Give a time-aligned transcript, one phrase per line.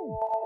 [0.00, 0.39] Woo!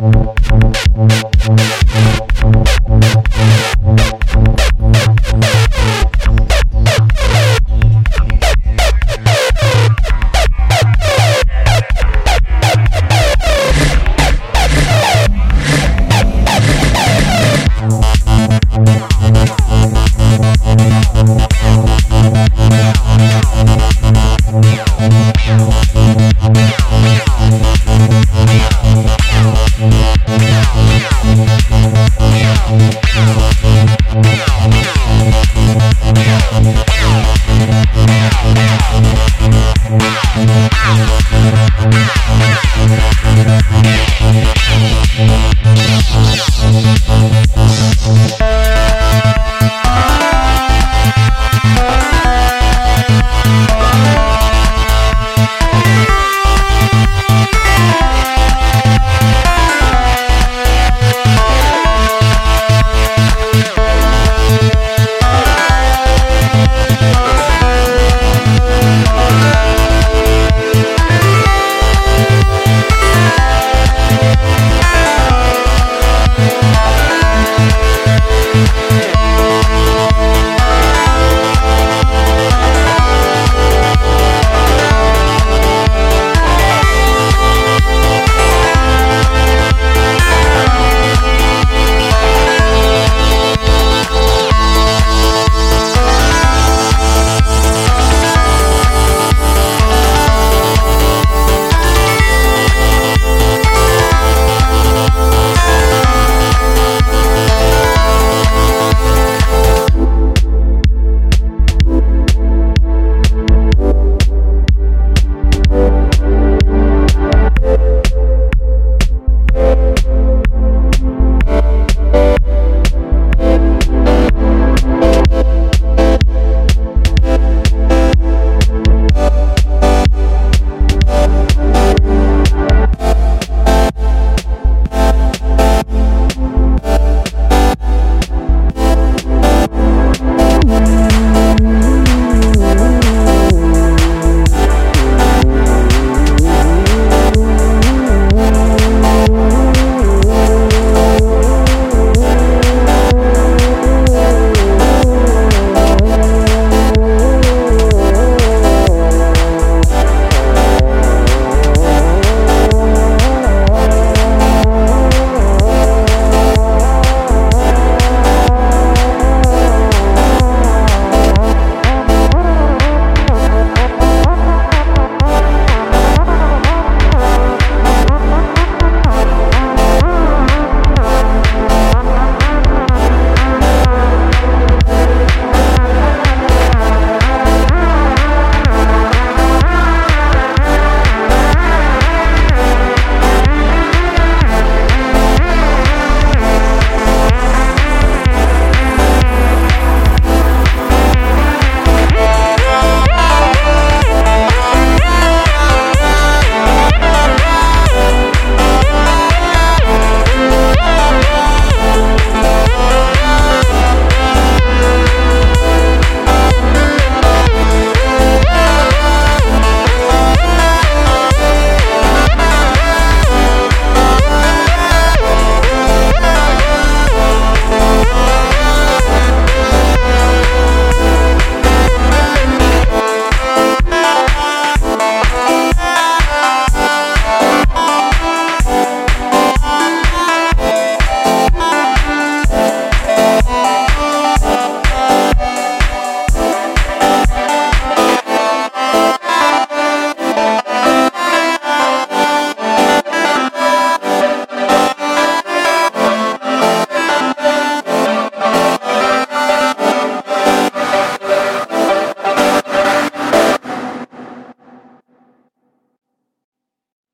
[0.00, 0.27] Thank